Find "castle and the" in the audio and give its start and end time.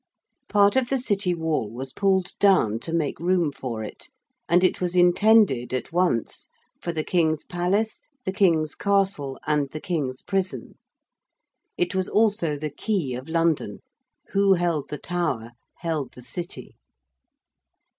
8.73-9.79